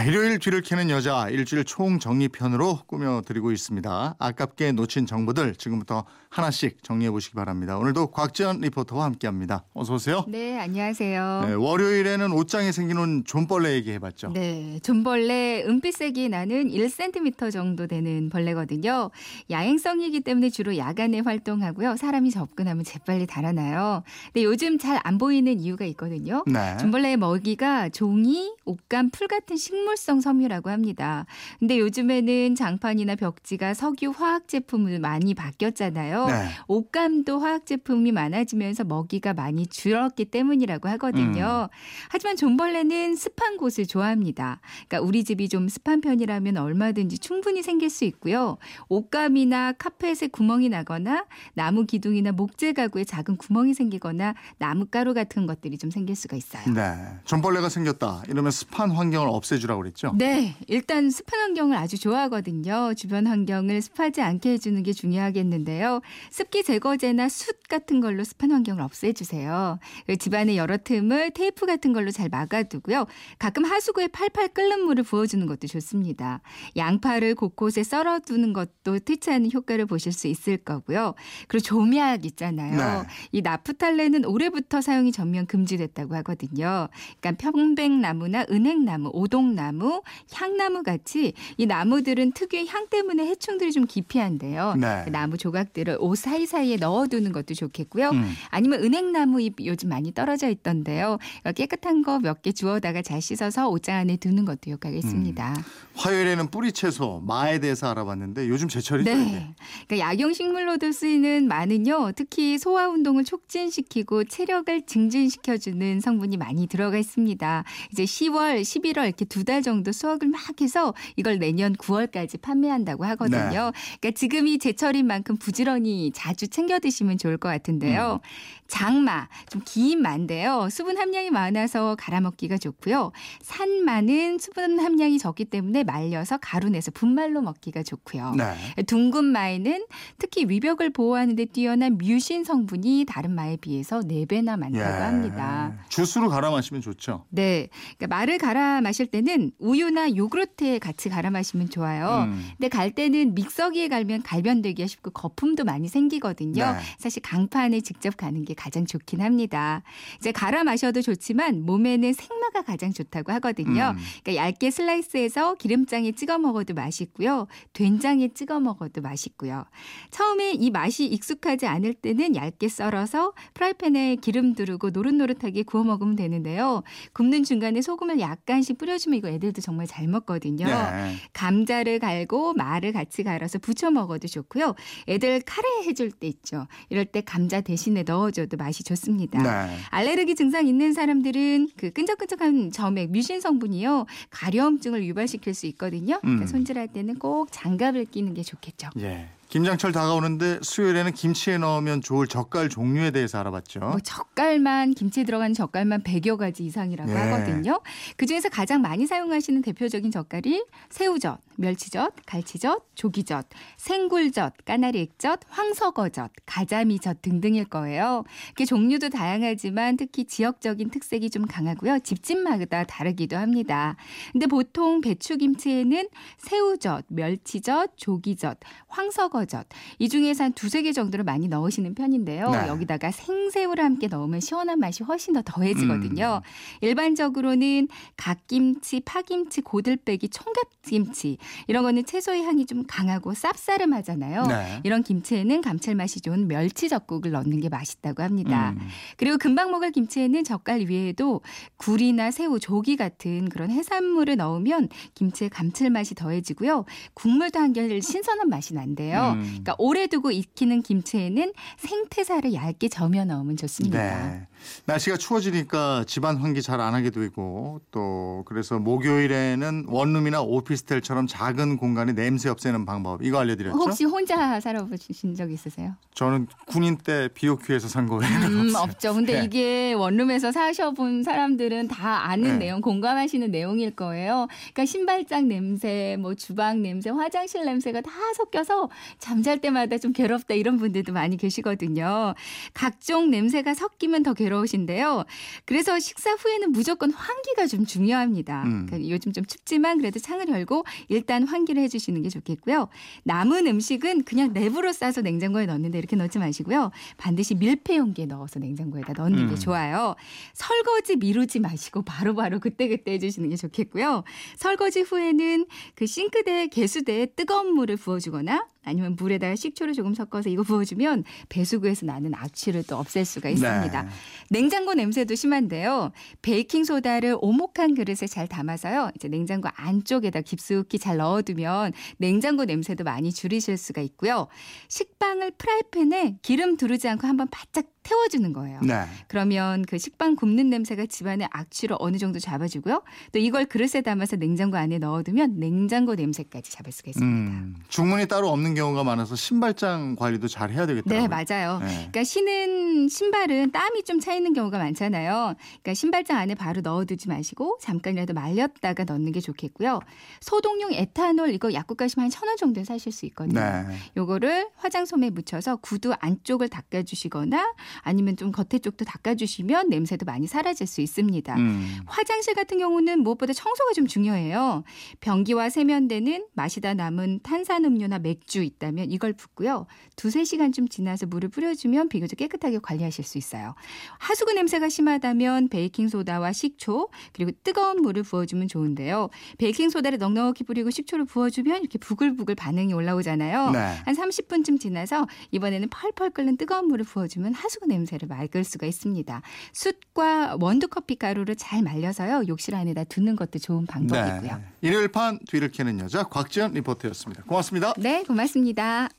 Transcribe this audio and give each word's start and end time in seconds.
네, 0.00 0.06
일요일 0.06 0.38
뒤를 0.38 0.62
캐는 0.62 0.88
여자 0.88 1.28
일주일 1.28 1.64
총정리편으로 1.64 2.80
꾸며드리고 2.86 3.52
있습니다. 3.52 4.14
아깝게 4.18 4.72
놓친 4.72 5.04
정보들 5.04 5.56
지금부터 5.56 6.04
하나씩 6.30 6.82
정리해 6.82 7.10
보시기 7.10 7.34
바랍니다. 7.34 7.76
오늘도 7.76 8.12
곽지연 8.12 8.60
리포터와 8.60 9.04
함께합니다. 9.04 9.64
어서 9.74 9.94
오세요. 9.94 10.24
네, 10.28 10.58
안녕하세요. 10.58 11.44
네, 11.46 11.52
월요일에는 11.52 12.32
옷장에 12.32 12.72
생기는 12.72 13.24
존벌레 13.26 13.74
얘기해봤죠. 13.74 14.32
네, 14.32 14.78
존벌레 14.82 15.64
은빛색이 15.66 16.28
나는 16.30 16.70
1cm 16.70 17.52
정도 17.52 17.86
되는 17.86 18.30
벌레거든요. 18.30 19.10
야행성이기 19.50 20.20
때문에 20.20 20.48
주로 20.50 20.78
야간에 20.78 21.20
활동하고요. 21.20 21.96
사람이 21.96 22.30
접근하면 22.30 22.84
재빨리 22.84 23.26
달아나요. 23.26 24.02
근데 24.32 24.44
요즘 24.44 24.78
잘 24.78 25.00
안 25.02 25.18
보이는 25.18 25.58
이유가 25.58 25.84
있거든요. 25.86 26.44
네. 26.46 26.76
존벌레의 26.78 27.16
먹이가 27.16 27.88
종이, 27.88 28.52
옷감, 28.70 29.10
풀 29.10 29.26
같은 29.26 29.56
식물성 29.56 30.20
섬유라고 30.20 30.70
합니다. 30.70 31.26
근데 31.58 31.78
요즘에는 31.78 32.54
장판이나 32.54 33.16
벽지가 33.16 33.74
석유 33.74 34.10
화학 34.10 34.46
제품을 34.46 35.00
많이 35.00 35.34
바뀌었잖아요. 35.34 36.26
네. 36.26 36.48
옷감도 36.68 37.40
화학 37.40 37.66
제품이 37.66 38.12
많아지면서 38.12 38.84
먹이가 38.84 39.34
많이 39.34 39.66
줄었기 39.66 40.26
때문이라고 40.26 40.88
하거든요. 40.90 41.68
음. 41.70 41.76
하지만 42.10 42.36
존벌레는 42.36 43.16
습한 43.16 43.56
곳을 43.56 43.86
좋아합니다. 43.86 44.60
그러니까 44.88 45.00
우리 45.06 45.24
집이 45.24 45.48
좀 45.48 45.68
습한 45.68 46.00
편이라면 46.00 46.56
얼마든지 46.56 47.18
충분히 47.18 47.62
생길 47.62 47.90
수 47.90 48.04
있고요. 48.04 48.58
옷감이나 48.88 49.72
카펫에 49.72 50.28
구멍이 50.30 50.68
나거나 50.68 51.26
나무 51.54 51.86
기둥이나 51.86 52.32
목재 52.32 52.72
가구에 52.72 53.04
작은 53.04 53.36
구멍이 53.36 53.74
생기거나 53.74 54.34
나뭇가루 54.58 55.14
같은 55.14 55.46
것들이 55.46 55.76
좀 55.78 55.90
생길 55.90 56.14
수가 56.14 56.36
있어요. 56.36 56.62
네. 56.72 56.94
존벌레가 57.24 57.68
생겼다. 57.68 58.22
이러면 58.28 58.52
습한 58.60 58.90
환경을 58.90 59.28
없애주라고 59.28 59.80
그랬죠. 59.80 60.12
네, 60.16 60.54
일단 60.66 61.10
습한 61.10 61.40
환경을 61.40 61.76
아주 61.76 61.98
좋아하거든요. 61.98 62.94
주변 62.94 63.26
환경을 63.26 63.80
습하지 63.80 64.20
않게 64.20 64.50
해주는 64.52 64.82
게 64.82 64.92
중요하겠는데요. 64.92 66.00
습기 66.30 66.62
제거제나 66.62 67.28
숯 67.28 67.60
같은 67.68 68.00
걸로 68.00 68.22
습한 68.24 68.50
환경을 68.52 68.82
없애주세요. 68.82 69.78
집안의 70.18 70.56
여러 70.56 70.76
틈을 70.76 71.30
테이프 71.30 71.66
같은 71.66 71.92
걸로 71.92 72.10
잘 72.10 72.28
막아두고요. 72.28 73.06
가끔 73.38 73.64
하수구에 73.64 74.08
팔팔 74.08 74.48
끓는 74.48 74.84
물을 74.84 75.04
부어주는 75.04 75.46
것도 75.46 75.66
좋습니다. 75.66 76.40
양파를 76.76 77.34
곳곳에 77.34 77.82
썰어두는 77.82 78.52
것도 78.52 78.98
퇴치하는 78.98 79.50
효과를 79.52 79.86
보실 79.86 80.12
수 80.12 80.26
있을 80.26 80.58
거고요. 80.58 81.14
그리고 81.48 81.64
조미약 81.64 82.24
있잖아요. 82.26 83.02
네. 83.02 83.08
이 83.32 83.40
나프탈렌은 83.40 84.24
올해부터 84.24 84.80
사용이 84.80 85.12
전면 85.12 85.46
금지됐다고 85.46 86.14
하거든요. 86.16 86.88
그러니까 87.20 87.50
편백나무나 87.50 88.39
은행나무, 88.50 89.10
오동나무, 89.12 90.02
향나무 90.32 90.82
같이 90.82 91.32
이 91.56 91.66
나무들은 91.66 92.32
특유의 92.32 92.66
향 92.68 92.88
때문에 92.88 93.26
해충들이 93.26 93.72
좀 93.72 93.86
기피한대요. 93.86 94.74
네. 94.78 95.02
그 95.04 95.10
나무 95.10 95.36
조각들을 95.36 95.98
옷 96.00 96.16
사이사이에 96.16 96.76
넣어두는 96.76 97.32
것도 97.32 97.54
좋겠고요. 97.54 98.10
음. 98.10 98.32
아니면 98.50 98.82
은행나무 98.82 99.40
잎 99.40 99.54
요즘 99.64 99.88
많이 99.88 100.12
떨어져 100.12 100.48
있던데요. 100.48 101.18
깨끗한 101.54 102.02
거 102.02 102.18
몇 102.20 102.42
개 102.42 102.52
주워다가 102.52 103.02
잘 103.02 103.20
씻어서 103.20 103.68
옷장 103.68 103.96
안에 103.96 104.16
두는 104.16 104.44
것도 104.46 104.70
효과가 104.70 104.96
있습니다. 104.96 105.54
화요일에는 105.94 106.48
뿌리 106.50 106.72
채소, 106.72 107.20
마에 107.26 107.58
대해서 107.58 107.90
알아봤는데 107.90 108.48
요즘 108.48 108.68
제철이죠. 108.68 109.10
네. 109.14 109.54
그러니까 109.86 109.98
약용 109.98 110.32
식물로도 110.32 110.92
쓰이는 110.92 111.46
마는요, 111.48 112.12
특히 112.16 112.56
소화 112.58 112.88
운동을 112.88 113.24
촉진시키고 113.24 114.24
체력을 114.24 114.86
증진시켜주는 114.86 116.00
성분이 116.00 116.36
많이 116.36 116.66
들어가 116.66 116.96
있습니다. 116.98 117.64
이제 117.92 118.06
10 118.06 118.29
월, 118.30 118.60
11월 118.62 119.04
이렇게 119.04 119.24
두 119.24 119.44
달 119.44 119.62
정도 119.62 119.90
수확을 119.90 120.28
막 120.28 120.40
해서 120.60 120.94
이걸 121.16 121.38
내년 121.38 121.74
9월까지 121.74 122.40
판매한다고 122.40 123.04
하거든요. 123.06 123.70
네. 123.72 123.98
그러니까 124.00 124.10
지금이 124.14 124.58
제철인 124.58 125.06
만큼 125.06 125.36
부지런히 125.36 126.12
자주 126.14 126.46
챙겨 126.48 126.78
드시면 126.78 127.18
좋을 127.18 127.38
것 127.38 127.48
같은데요. 127.48 128.20
장마, 128.68 129.26
좀긴 129.50 130.00
마인데요. 130.00 130.68
수분 130.70 130.96
함량이 130.96 131.30
많아서 131.30 131.96
갈아 131.98 132.20
먹기가 132.20 132.56
좋고요. 132.58 133.10
산마는 133.42 134.38
수분 134.38 134.78
함량이 134.78 135.18
적기 135.18 135.44
때문에 135.44 135.82
말려서 135.82 136.38
가루 136.40 136.68
내서 136.68 136.92
분말로 136.92 137.42
먹기가 137.42 137.82
좋고요. 137.82 138.34
네. 138.36 138.82
둥근 138.84 139.24
마에는 139.24 139.86
특히 140.18 140.44
위벽을 140.44 140.90
보호하는 140.90 141.34
데 141.34 141.46
뛰어난 141.46 141.98
뮤신 141.98 142.44
성분이 142.44 143.06
다른 143.08 143.34
마에 143.34 143.56
비해서 143.56 144.00
4배나 144.00 144.56
많다고 144.56 144.78
예. 144.78 144.82
합니다. 144.82 145.72
주스로 145.88 146.28
갈아 146.28 146.50
마시면 146.50 146.80
좋죠. 146.80 147.24
네. 147.30 147.68
그러니까 147.98 148.16
말을 148.20 148.36
갈아 148.38 148.80
마실 148.82 149.06
때는 149.06 149.52
우유나 149.58 150.14
요구르트에 150.14 150.78
같이 150.78 151.08
갈아 151.08 151.30
마시면 151.30 151.70
좋아요. 151.70 152.26
음. 152.28 152.44
근데 152.58 152.68
갈 152.68 152.90
때는 152.90 153.34
믹서기에 153.34 153.88
갈면 153.88 154.22
갈변되기가 154.22 154.86
쉽고 154.86 155.10
거품도 155.10 155.64
많이 155.64 155.88
생기거든요. 155.88 156.72
네. 156.72 156.78
사실 156.98 157.22
강판에 157.22 157.80
직접 157.80 158.16
가는 158.16 158.44
게 158.44 158.52
가장 158.52 158.84
좋긴 158.84 159.22
합니다. 159.22 159.82
이제 160.18 160.32
갈아 160.32 160.64
마셔도 160.64 161.00
좋지만 161.00 161.64
몸에는 161.64 162.12
생마가 162.12 162.62
가장 162.62 162.92
좋다고 162.92 163.32
하거든요. 163.32 163.94
음. 163.96 164.02
그러니까 164.22 164.44
얇게 164.44 164.70
슬라이스해서 164.70 165.54
기름장에 165.54 166.12
찍어 166.12 166.38
먹어도 166.38 166.74
맛있고요. 166.74 167.46
된장에 167.72 168.28
찍어 168.28 168.60
먹어도 168.60 169.00
맛있고요. 169.00 169.64
처음에 170.10 170.52
이 170.52 170.70
맛이 170.70 171.06
익숙하지 171.06 171.66
않을 171.66 171.94
때는 171.94 172.36
얇게 172.36 172.68
썰어서 172.68 173.32
프라이팬에 173.54 174.16
기름 174.16 174.54
두르고 174.54 174.90
노릇노릇하게 174.90 175.62
구워 175.62 175.84
먹으면 175.84 176.16
되는데요. 176.16 176.82
굽는 177.14 177.44
중간에 177.44 177.80
소금 177.80 178.09
을 178.10 178.20
약간씩 178.20 178.78
뿌려주면 178.78 179.18
이거 179.18 179.28
애들도 179.28 179.60
정말 179.60 179.86
잘 179.86 180.06
먹거든요. 180.08 180.66
네. 180.66 181.16
감자를 181.32 181.98
갈고 181.98 182.54
마를 182.54 182.92
같이 182.92 183.22
갈아서 183.22 183.58
부쳐 183.58 183.90
먹어도 183.90 184.28
좋고요. 184.28 184.74
애들 185.08 185.40
카레 185.40 185.68
해줄 185.86 186.10
때 186.10 186.26
있죠. 186.26 186.66
이럴 186.88 187.04
때 187.04 187.20
감자 187.20 187.60
대신에 187.60 188.02
넣어줘도 188.02 188.56
맛이 188.56 188.82
좋습니다. 188.84 189.42
네. 189.42 189.76
알레르기 189.90 190.34
증상 190.34 190.66
있는 190.66 190.92
사람들은 190.92 191.70
그 191.76 191.90
끈적끈적한 191.90 192.72
점액 192.72 193.10
뮤신 193.10 193.40
성분이요 193.40 194.06
가려움증을 194.30 195.04
유발시킬 195.04 195.54
수 195.54 195.66
있거든요. 195.66 196.18
그러니까 196.20 196.44
음. 196.44 196.46
손질할 196.46 196.88
때는 196.88 197.18
꼭 197.18 197.48
장갑을 197.50 198.06
끼는 198.06 198.34
게 198.34 198.42
좋겠죠. 198.42 198.90
예. 198.98 199.28
김장철 199.50 199.90
다가오는데 199.90 200.60
수요일에는 200.62 201.12
김치에 201.12 201.58
넣으면 201.58 202.02
좋을 202.02 202.28
젓갈 202.28 202.68
종류에 202.68 203.10
대해서 203.10 203.40
알아봤죠. 203.40 203.80
뭐 203.80 203.98
젓갈만 203.98 204.94
김치에 204.94 205.24
들어가는 205.24 205.54
젓갈만 205.54 206.04
100여 206.04 206.36
가지 206.36 206.64
이상이라고 206.64 207.10
예. 207.10 207.16
하거든요. 207.16 207.80
그 208.16 208.26
중에서 208.26 208.48
가장 208.48 208.80
많이 208.80 209.08
사용하시는 209.08 209.60
대표적인 209.62 210.12
젓갈이 210.12 210.64
새우젓, 210.88 211.40
멸치젓, 211.56 212.12
갈치젓, 212.26 212.80
조기젓, 212.94 213.46
생굴젓, 213.76 214.64
까나리 214.64 215.00
액젓, 215.00 215.40
황석어젓, 215.48 216.30
가자미젓 216.46 217.20
등등일 217.20 217.64
거예요. 217.64 218.22
그 218.54 218.64
종류도 218.64 219.08
다양하지만 219.08 219.96
특히 219.96 220.26
지역적인 220.26 220.90
특색이 220.90 221.28
좀 221.28 221.46
강하고요. 221.46 221.98
집집마다 221.98 222.84
다르기도 222.84 223.36
합니다. 223.36 223.96
근데 224.30 224.46
보통 224.46 225.00
배추김치에는 225.00 226.08
새우젓, 226.38 227.04
멸치젓, 227.08 227.90
조기젓, 227.96 228.58
황석어 228.86 229.39
젓 229.46 229.66
이 229.98 230.08
중에서 230.08 230.44
한 230.44 230.52
두세 230.52 230.82
개 230.82 230.92
정도를 230.92 231.24
많이 231.24 231.48
넣으시는 231.48 231.94
편인데요. 231.94 232.50
네. 232.50 232.68
여기다가 232.68 233.10
생새우를 233.10 233.84
함께 233.84 234.06
넣으면 234.08 234.40
시원한 234.40 234.78
맛이 234.78 235.02
훨씬 235.02 235.34
더 235.34 235.42
더해지거든요. 235.44 236.42
일반적으로는 236.80 237.88
갓김치, 238.16 239.00
파김치, 239.00 239.60
고들빼기, 239.62 240.28
총각김치 240.28 241.38
이런 241.66 241.82
거는 241.82 242.04
채소의 242.04 242.44
향이 242.44 242.66
좀 242.66 242.84
강하고 242.86 243.32
쌉싸름하잖아요. 243.32 244.48
네. 244.48 244.80
이런 244.84 245.02
김치에는 245.02 245.60
감칠맛이 245.60 246.20
좋은 246.20 246.48
멸치 246.48 246.88
젓국을 246.88 247.30
넣는 247.32 247.60
게 247.60 247.68
맛있다고 247.68 248.22
합니다. 248.22 248.70
음. 248.70 248.88
그리고 249.16 249.38
금방 249.38 249.70
먹을 249.70 249.92
김치에는 249.92 250.44
젓갈 250.44 250.86
위에도 250.88 251.40
굴이나 251.76 252.30
새우, 252.30 252.58
조기 252.58 252.96
같은 252.96 253.48
그런 253.48 253.70
해산물을 253.70 254.36
넣으면 254.36 254.88
김치의 255.14 255.50
감칠맛이 255.50 256.14
더해지고요. 256.14 256.84
국물도 257.14 257.58
한결 257.58 258.00
신선한 258.00 258.48
맛이 258.48 258.74
난대요. 258.74 259.29
음. 259.34 259.42
그러니까 259.42 259.74
오래 259.78 260.06
두고 260.06 260.30
익히는 260.30 260.82
김치에는 260.82 261.52
생태사를 261.78 262.52
얇게 262.52 262.88
저며 262.88 263.24
넣으면 263.24 263.56
좋습니다. 263.56 263.98
네. 263.98 264.46
날씨가 264.86 265.16
추워지니까 265.16 266.04
집안 266.06 266.36
환기 266.36 266.60
잘 266.62 266.80
안 266.80 266.94
하게 266.94 267.10
되고 267.10 267.80
또 267.90 268.42
그래서 268.46 268.78
목요일에는 268.78 269.84
원룸이나 269.88 270.40
오피스텔처럼 270.42 271.26
작은 271.26 271.76
공간에 271.76 272.12
냄새 272.12 272.48
없애는 272.48 272.86
방법 272.86 273.22
이거 273.22 273.38
알려드렸죠? 273.38 273.76
혹시 273.76 274.04
혼자 274.04 274.58
살아보신 274.60 275.34
적 275.34 275.50
있으세요? 275.50 275.94
저는 276.14 276.46
군인 276.66 276.96
때 276.96 277.28
비오큐에서 277.34 277.88
산 277.88 278.06
거예요. 278.06 278.22
음, 278.46 278.72
없죠. 278.76 279.14
근데 279.14 279.40
네. 279.40 279.44
이게 279.44 279.92
원룸에서 279.92 280.52
사셔본 280.52 281.22
사람들은 281.22 281.88
다 281.88 282.28
아는 282.30 282.52
네. 282.58 282.66
내용, 282.66 282.80
공감하시는 282.80 283.50
내용일 283.50 283.90
거예요. 283.90 284.46
그러니까 284.72 284.86
신발장 284.86 285.48
냄새, 285.48 286.16
뭐 286.18 286.34
주방 286.34 286.82
냄새, 286.82 287.10
화장실 287.10 287.64
냄새가 287.64 288.00
다 288.00 288.10
섞여서 288.36 288.88
잠잘 289.20 289.60
때마다 289.60 289.98
좀 289.98 290.12
괴롭다 290.12 290.54
이런 290.54 290.76
분들도 290.78 291.12
많이 291.12 291.36
계시거든요. 291.36 292.34
각종 292.74 293.30
냄새가 293.30 293.74
섞이면 293.74 294.22
더 294.22 294.34
괴로우신데요. 294.34 295.24
그래서 295.64 295.98
식사 295.98 296.32
후에는 296.32 296.72
무조건 296.72 297.12
환기가 297.12 297.66
좀 297.66 297.86
중요합니다. 297.86 298.64
음. 298.64 298.86
그러니까 298.86 299.10
요즘 299.10 299.32
좀 299.32 299.44
춥지만 299.44 299.98
그래도 299.98 300.18
창을 300.18 300.48
열고 300.48 300.84
일단 301.08 301.44
환기를 301.44 301.82
해주시는 301.82 302.22
게 302.22 302.28
좋겠고요. 302.28 302.88
남은 303.24 303.66
음식은 303.66 304.24
그냥 304.24 304.52
랩으로 304.54 304.92
싸서 304.92 305.20
냉장고에 305.20 305.66
넣는데 305.66 305.98
이렇게 305.98 306.16
넣지 306.16 306.38
마시고요. 306.38 306.90
반드시 307.16 307.54
밀폐 307.54 307.96
용기에 307.96 308.26
넣어서 308.26 308.58
냉장고에다 308.58 309.12
넣는 309.12 309.48
게 309.48 309.54
음. 309.54 309.58
좋아요. 309.58 310.16
설거지 310.54 311.16
미루지 311.16 311.60
마시고 311.60 312.02
바로 312.02 312.34
바로 312.34 312.58
그때그때 312.58 313.12
해주시는 313.12 313.50
게 313.50 313.56
좋겠고요. 313.56 314.24
설거지 314.56 315.02
후에는 315.02 315.66
그 315.94 316.06
싱크대 316.06 316.68
개수대에 316.68 317.26
뜨거운 317.36 317.74
물을 317.74 317.96
부어주거나 317.96 318.66
아니면 318.84 319.16
물에다가 319.16 319.56
식초를 319.56 319.94
조금 319.94 320.14
섞어서 320.14 320.48
이거 320.48 320.62
부어주면 320.62 321.24
배수구에서 321.48 322.06
나는 322.06 322.34
악취를 322.34 322.84
또 322.84 322.96
없앨 322.96 323.24
수가 323.24 323.50
있습니다. 323.50 324.02
네. 324.02 324.08
냉장고 324.48 324.94
냄새도 324.94 325.34
심한데요. 325.34 326.12
베이킹 326.42 326.84
소다를 326.84 327.36
오목한 327.40 327.94
그릇에 327.94 328.26
잘 328.26 328.48
담아서요. 328.48 329.10
이제 329.16 329.28
냉장고 329.28 329.68
안쪽에다 329.74 330.40
깊숙이 330.40 330.98
잘 330.98 331.18
넣어두면 331.18 331.92
냉장고 332.16 332.64
냄새도 332.64 333.04
많이 333.04 333.32
줄이실 333.32 333.76
수가 333.76 334.00
있고요. 334.02 334.48
식빵을 334.88 335.52
프라이팬에 335.52 336.38
기름 336.42 336.76
두르지 336.76 337.08
않고 337.08 337.26
한번 337.26 337.48
바짝 337.50 337.86
태워주는 338.02 338.52
거예요. 338.52 338.80
네. 338.82 339.04
그러면 339.28 339.84
그 339.86 339.98
식빵 339.98 340.36
굽는 340.36 340.70
냄새가 340.70 341.06
집안의 341.06 341.48
악취를 341.50 341.96
어느 341.98 342.16
정도 342.16 342.38
잡아주고요. 342.38 343.02
또 343.32 343.38
이걸 343.38 343.66
그릇에 343.66 344.00
담아서 344.02 344.36
냉장고 344.36 344.76
안에 344.78 344.98
넣어두면 344.98 345.58
냉장고 345.58 346.14
냄새까지 346.14 346.70
잡을 346.72 346.92
수가 346.92 347.10
있습니다. 347.10 347.26
음, 347.26 347.76
중문이 347.88 348.26
따로 348.28 348.48
없는 348.50 348.74
경우가 348.74 349.04
많아서 349.04 349.36
신발장 349.36 350.16
관리도 350.16 350.48
잘 350.48 350.70
해야 350.70 350.86
되겠더라고요. 350.86 351.28
네, 351.28 351.28
맞아요. 351.28 351.78
네. 351.80 351.86
그러니까 351.94 352.24
신은 352.24 353.08
신발은 353.08 353.72
땀이 353.72 354.04
좀 354.04 354.20
차 354.20 354.34
있는 354.34 354.52
경우가 354.52 354.76
많잖아요. 354.78 355.54
그러니까 355.56 355.94
신발장 355.94 356.36
안에 356.36 356.54
바로 356.54 356.82
넣어두지 356.82 357.28
마시고 357.28 357.78
잠깐이라도 357.80 358.34
말렸다가 358.34 359.04
넣는 359.04 359.32
게 359.32 359.40
좋겠고요. 359.40 360.00
소독용 360.40 360.92
에탄올 360.92 361.50
이거 361.54 361.72
약국 361.72 361.96
가시면 361.96 362.24
한 362.24 362.30
천 362.30 362.48
원 362.48 362.56
정도에 362.56 362.84
사실 362.84 363.12
수 363.12 363.24
있거든요. 363.26 363.60
네. 363.60 363.84
요거를 364.16 364.68
화장솜에 364.76 365.30
묻혀서 365.30 365.76
구두 365.76 366.12
안쪽을 366.20 366.68
닦아주시거나 366.68 367.72
아니면 368.02 368.36
좀 368.36 368.52
겉에 368.52 368.78
쪽도 368.80 369.04
닦아주시면 369.04 369.88
냄새도 369.88 370.24
많이 370.24 370.46
사라질 370.46 370.86
수 370.86 371.00
있습니다. 371.00 371.56
음. 371.56 371.98
화장실 372.06 372.54
같은 372.54 372.78
경우는 372.78 373.20
무엇보다 373.22 373.52
청소가 373.52 373.92
좀 373.94 374.06
중요해요. 374.06 374.84
변기와 375.20 375.70
세면대는 375.70 376.46
마시다 376.54 376.94
남은 376.94 377.40
탄산음료나 377.42 378.18
맥주 378.20 378.62
있다면 378.62 379.10
이걸 379.10 379.32
붓고요. 379.32 379.86
두세 380.16 380.44
시간쯤 380.44 380.88
지나서 380.88 381.26
물을 381.26 381.48
뿌려주면 381.48 382.08
비교적 382.08 382.36
깨끗하게 382.36 382.78
관리하실 382.80 383.24
수 383.24 383.38
있어요. 383.38 383.74
하수구 384.18 384.52
냄새가 384.52 384.88
심하다면 384.88 385.68
베이킹소다와 385.68 386.52
식초 386.52 387.08
그리고 387.32 387.52
뜨거운 387.62 388.02
물을 388.02 388.22
부어주면 388.22 388.68
좋은데요. 388.68 389.30
베이킹소다를 389.58 390.18
넉넉히 390.18 390.64
뿌리고 390.64 390.90
식초를 390.90 391.24
부어주면 391.24 391.80
이렇게 391.80 391.98
부글부글 391.98 392.54
반응이 392.54 392.92
올라오잖아요. 392.92 393.70
네. 393.70 393.78
한 394.04 394.14
30분쯤 394.14 394.80
지나서 394.80 395.26
이번에는 395.50 395.88
펄펄 395.88 396.30
끓는 396.30 396.56
뜨거운 396.56 396.86
물을 396.88 397.04
부어주면 397.04 397.54
하수구 397.54 397.79
냄새를 397.86 398.28
막을 398.28 398.64
수가 398.64 398.86
있습니다. 398.86 399.42
숯과 399.72 400.56
원두커피 400.60 401.16
가루를 401.16 401.56
잘 401.56 401.82
말려서요. 401.82 402.44
욕실 402.48 402.74
안에다 402.74 403.04
두는 403.04 403.36
것도 403.36 403.58
좋은 403.58 403.86
방법이고요. 403.86 404.40
네. 404.40 404.64
일요일 404.80 405.08
판 405.08 405.38
뒤를 405.48 405.70
캐는 405.70 406.00
여자 406.00 406.22
곽지연 406.24 406.72
리포터였습니다. 406.72 407.42
고맙습니다. 407.44 407.92
네, 407.98 408.22
고맙습니다. 408.24 409.10